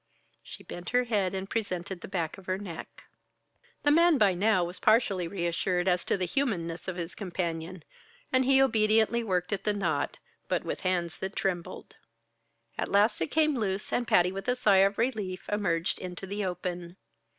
She 0.41 0.63
bent 0.63 0.89
her 0.89 1.03
head 1.03 1.35
and 1.35 1.47
presented 1.47 2.01
the 2.01 2.07
back 2.07 2.39
of 2.39 2.47
her 2.47 2.57
neck. 2.57 3.03
The 3.83 3.91
man 3.91 4.17
by 4.17 4.33
now 4.33 4.63
was 4.63 4.79
partially 4.79 5.27
reassured 5.27 5.87
as 5.87 6.03
to 6.05 6.17
the 6.17 6.25
humanness 6.25 6.87
of 6.87 6.95
his 6.95 7.13
companion, 7.13 7.83
and 8.33 8.43
he 8.43 8.59
obediently 8.63 9.23
worked 9.23 9.53
at 9.53 9.63
the 9.63 9.73
knot 9.73 10.17
but 10.47 10.63
with 10.63 10.79
hands 10.81 11.17
that 11.19 11.35
trembled. 11.35 11.97
At 12.79 12.89
last 12.89 13.21
it 13.21 13.27
came 13.27 13.55
loose, 13.55 13.93
and 13.93 14.07
Patty 14.07 14.31
with 14.31 14.47
a 14.47 14.55
sigh 14.55 14.77
of 14.77 14.97
relief 14.97 15.47
emerged 15.49 15.99
into 15.99 16.25
the 16.25 16.45
open. 16.45 16.97